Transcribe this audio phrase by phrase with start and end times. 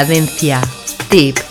[0.00, 0.62] Cadencia.
[1.10, 1.49] Tip.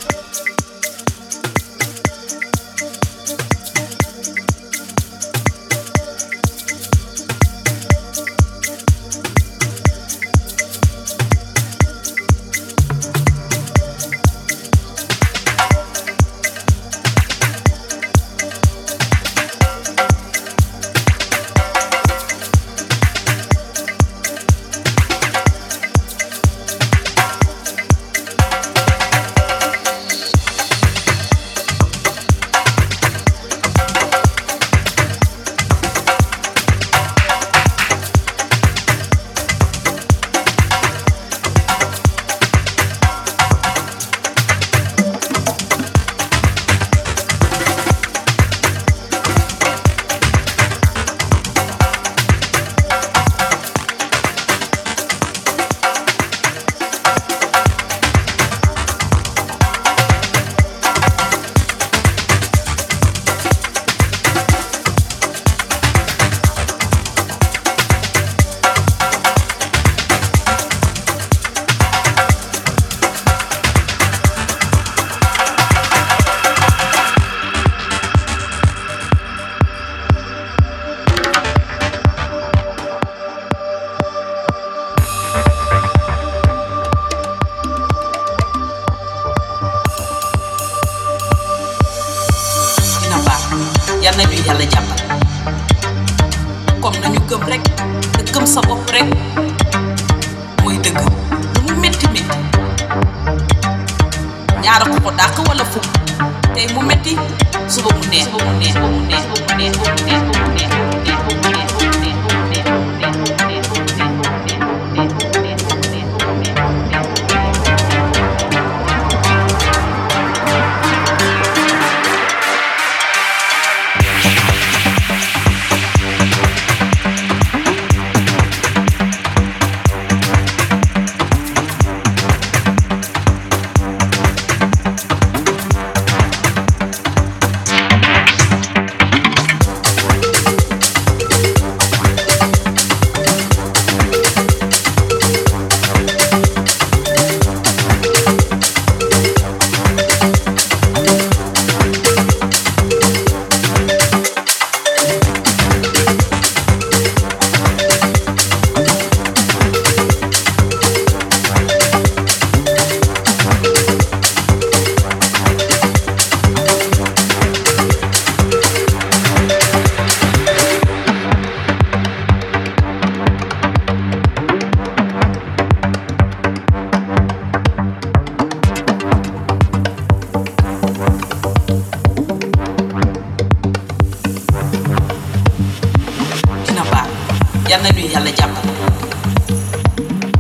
[187.70, 188.72] yal na ñuy yàlla jàppale.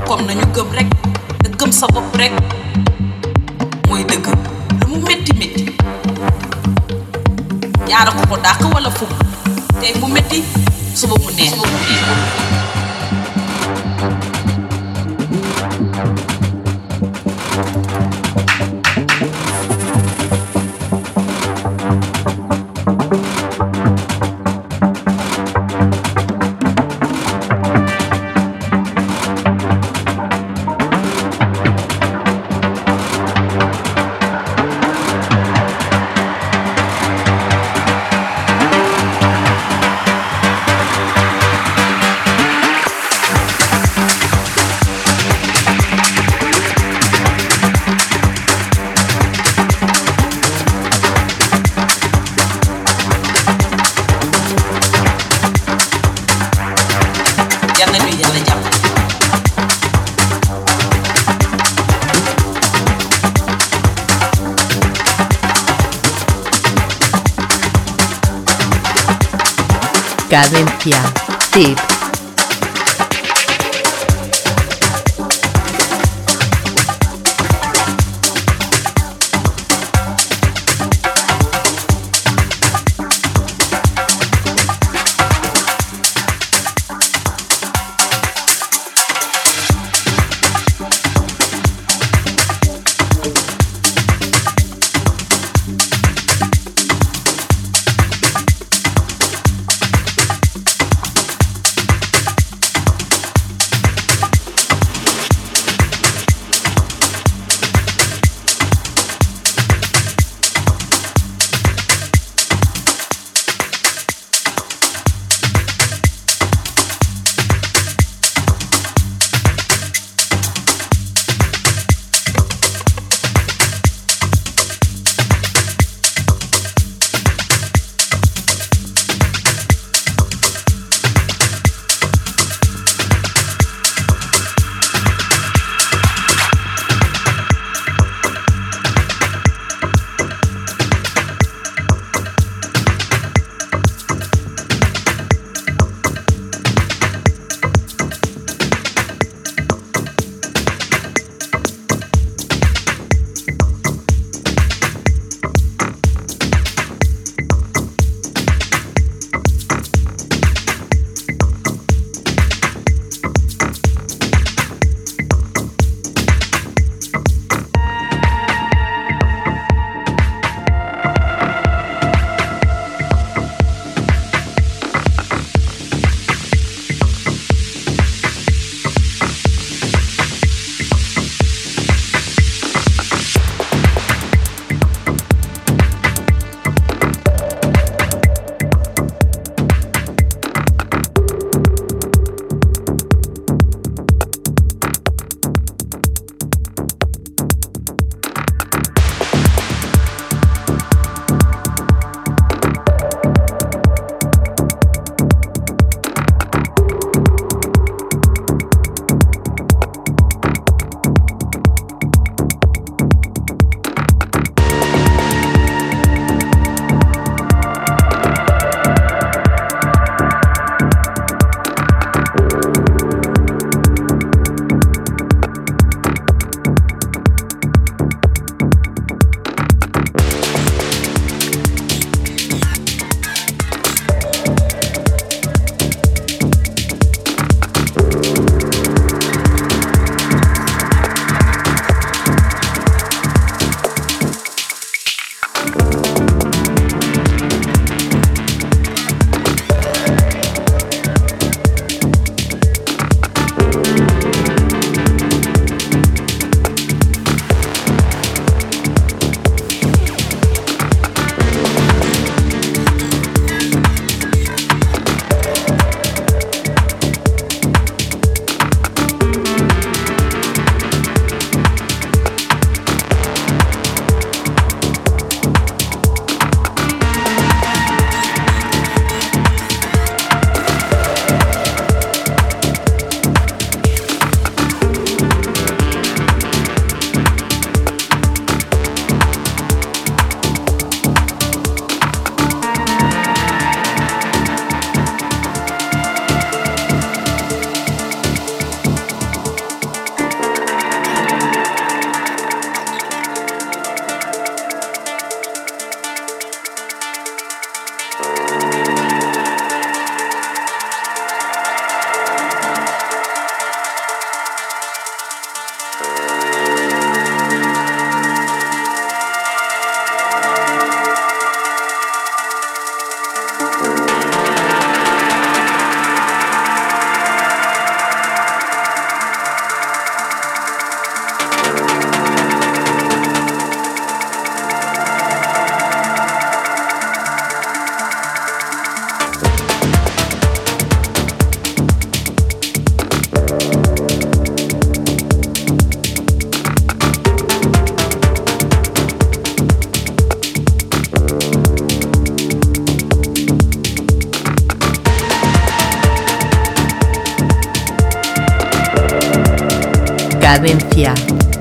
[0.08, 0.88] Comme nañu gëm rek,
[1.44, 2.32] te gëm sa bopp rek
[3.88, 4.28] mooy dëgg.
[4.82, 5.66] Lu mu métti métti
[7.88, 9.14] ñaara ko ko dàq wala fukk
[9.82, 10.44] tey mu métti
[10.96, 12.49] suba mu neex.
[70.39, 70.95] Cadencia.
[71.51, 71.99] Tip.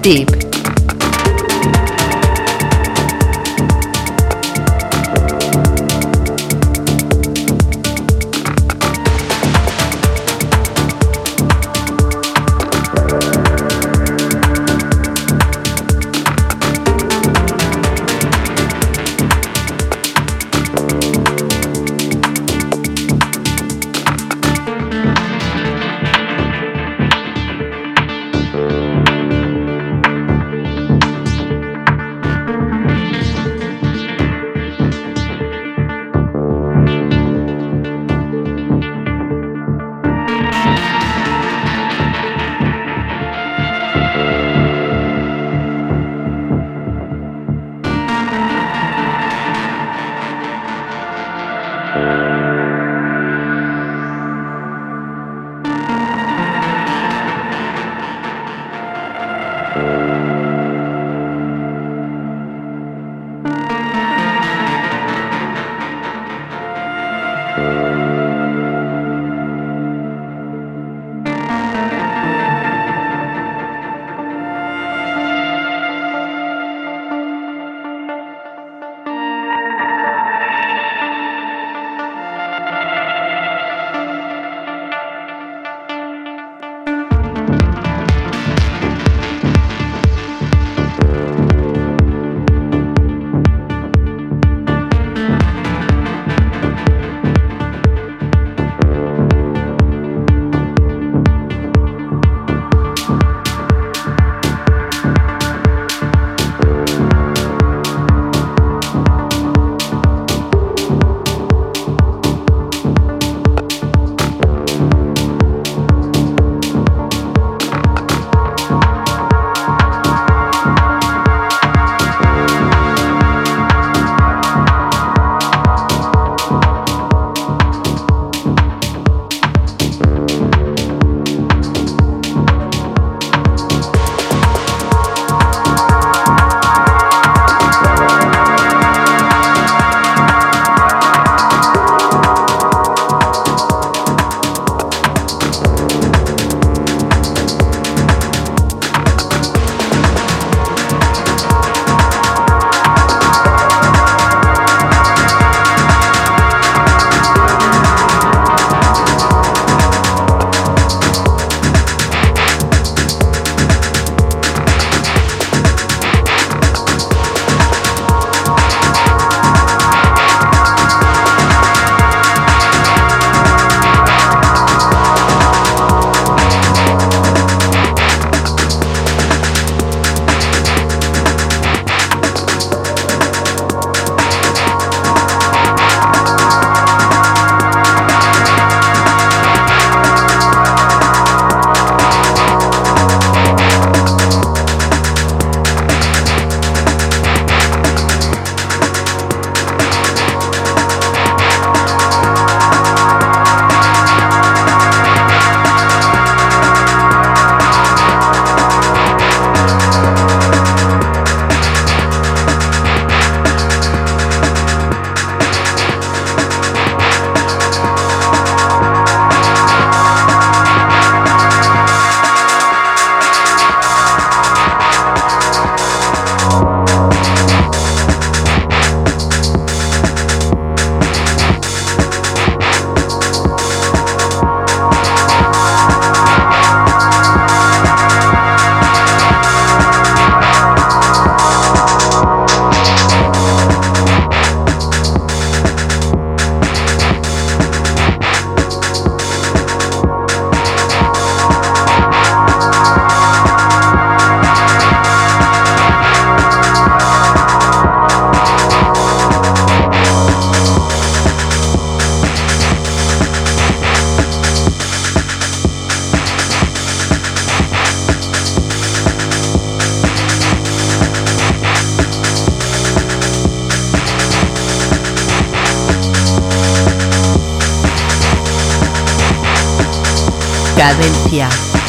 [0.03, 0.38] Deep.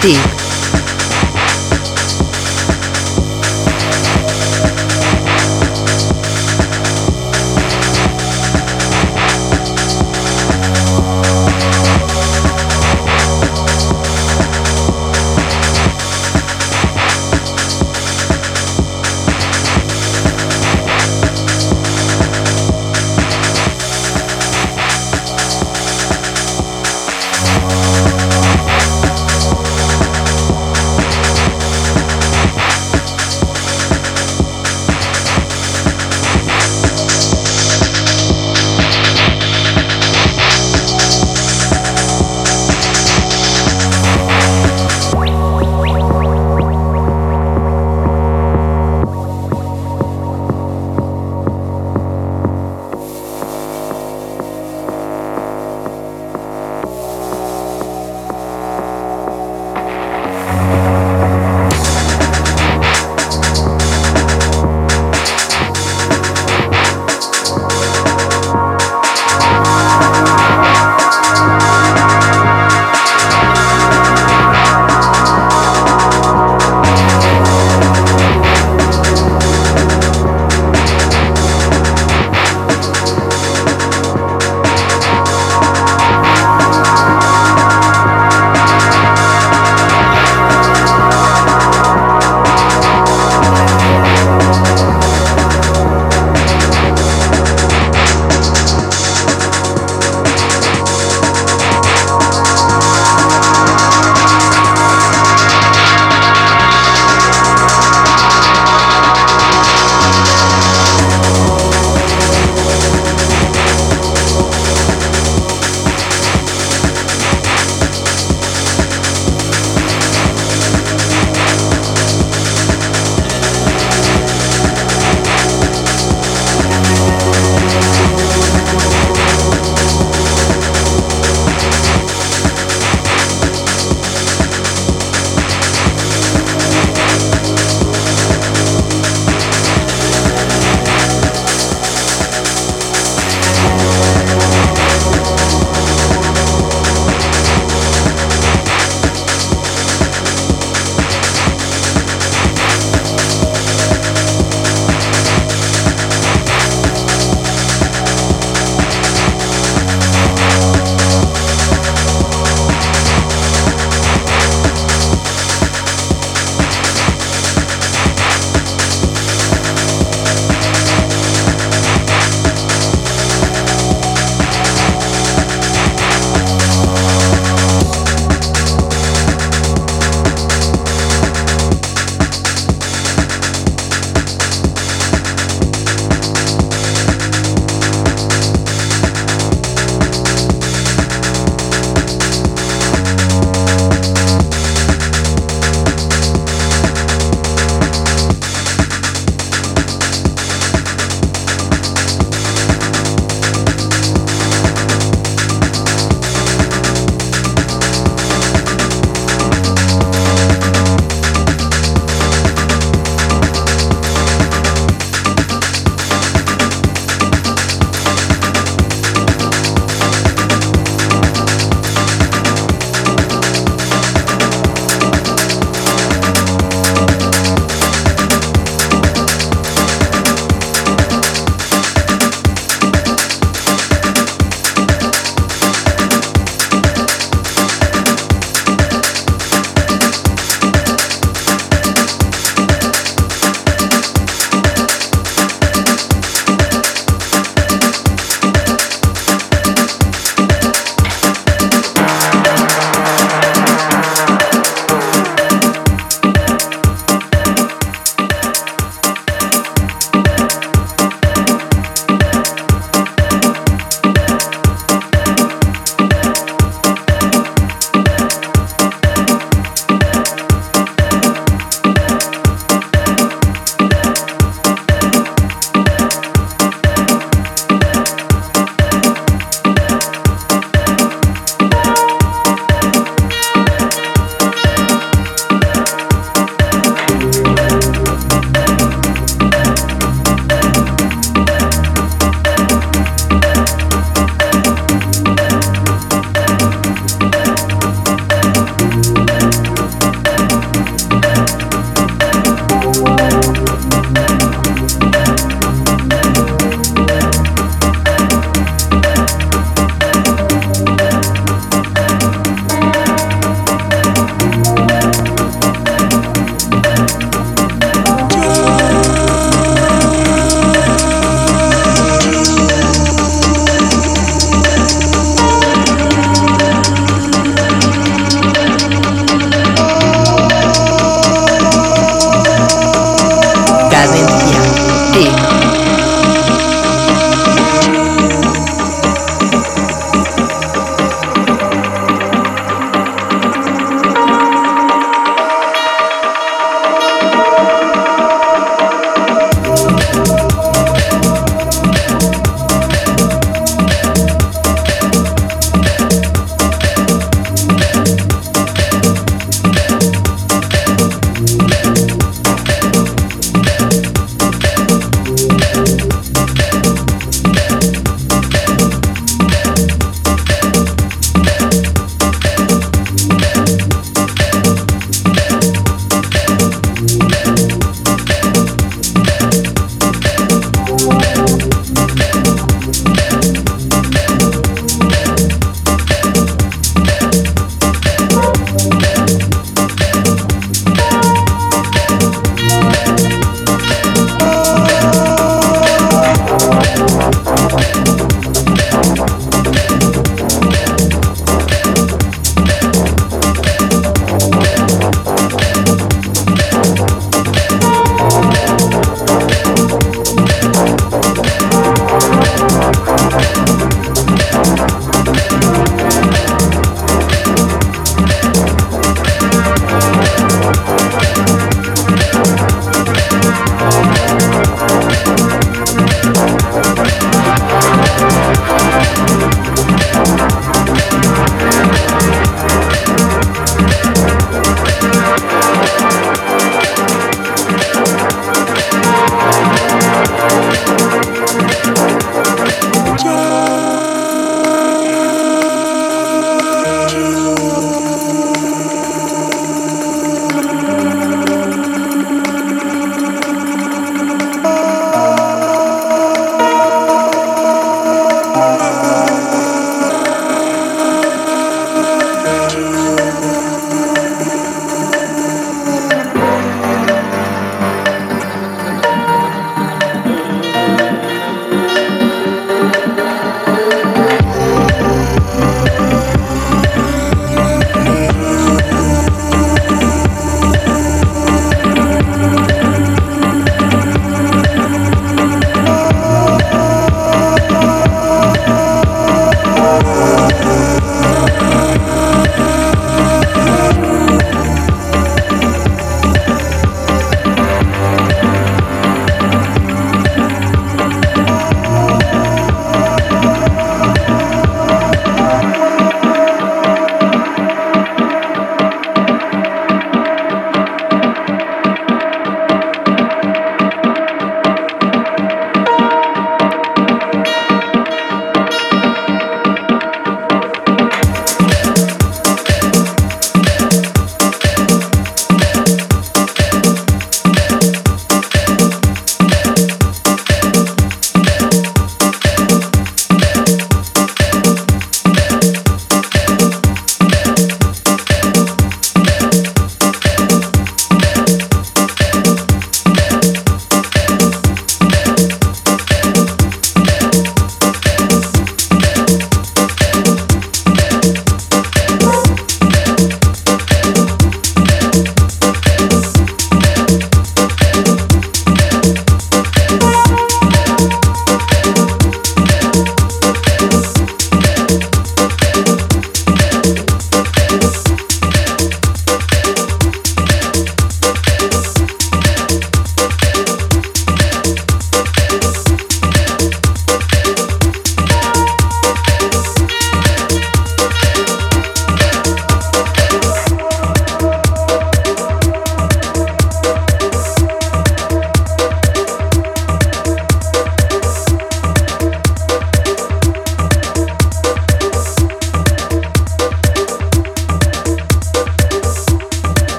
[0.00, 0.39] T.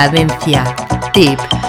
[0.00, 0.64] Cadencia.
[1.12, 1.59] Tip.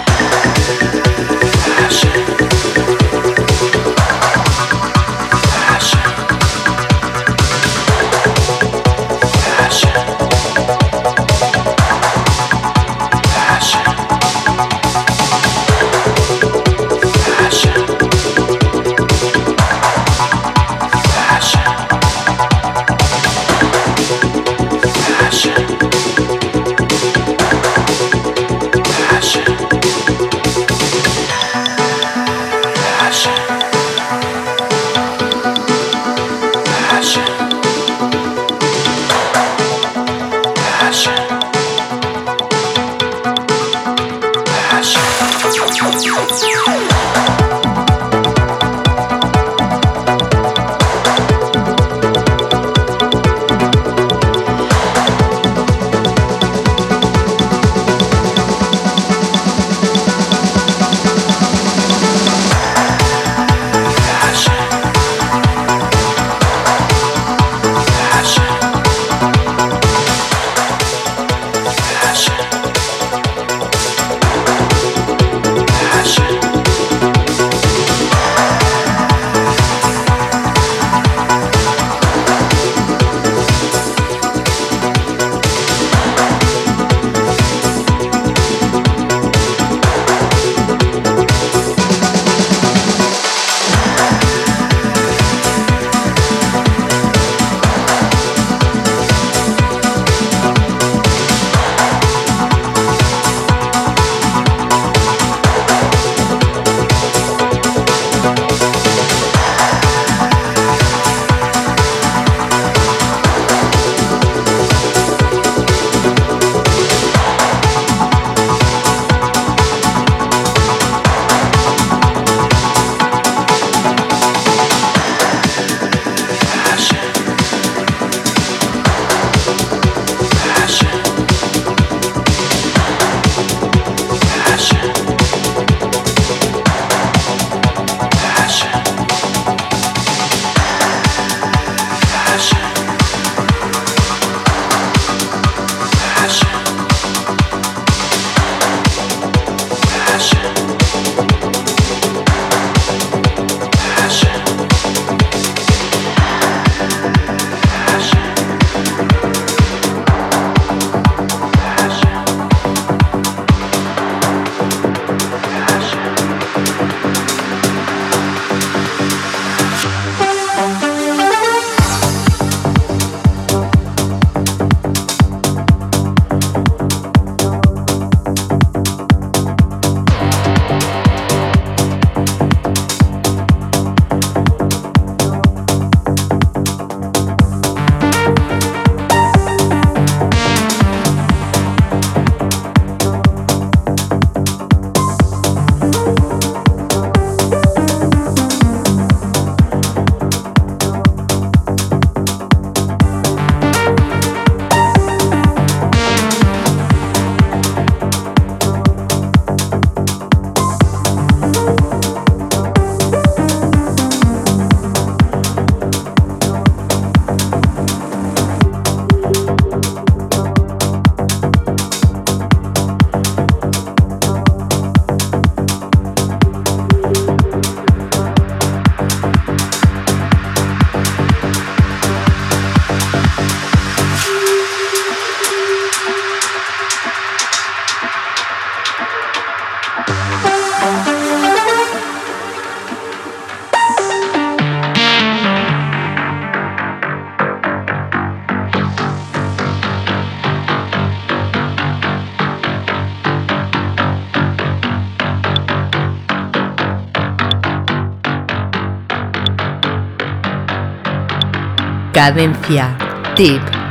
[262.22, 262.96] Cadencia.
[263.34, 263.81] Tip.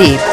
[0.00, 0.29] ti.